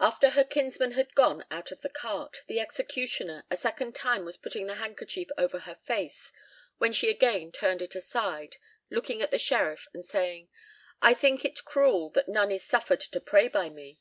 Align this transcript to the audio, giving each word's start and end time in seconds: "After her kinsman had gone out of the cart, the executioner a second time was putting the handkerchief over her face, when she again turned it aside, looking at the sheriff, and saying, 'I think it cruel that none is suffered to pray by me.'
"After 0.00 0.30
her 0.30 0.42
kinsman 0.42 0.90
had 0.94 1.14
gone 1.14 1.44
out 1.48 1.70
of 1.70 1.80
the 1.80 1.88
cart, 1.88 2.42
the 2.48 2.58
executioner 2.58 3.44
a 3.48 3.56
second 3.56 3.94
time 3.94 4.24
was 4.24 4.36
putting 4.36 4.66
the 4.66 4.74
handkerchief 4.74 5.28
over 5.38 5.60
her 5.60 5.76
face, 5.76 6.32
when 6.78 6.92
she 6.92 7.08
again 7.08 7.52
turned 7.52 7.80
it 7.80 7.94
aside, 7.94 8.56
looking 8.90 9.22
at 9.22 9.30
the 9.30 9.38
sheriff, 9.38 9.86
and 9.94 10.04
saying, 10.04 10.48
'I 11.02 11.14
think 11.14 11.44
it 11.44 11.64
cruel 11.64 12.10
that 12.10 12.28
none 12.28 12.50
is 12.50 12.64
suffered 12.64 12.98
to 12.98 13.20
pray 13.20 13.46
by 13.46 13.68
me.' 13.68 14.00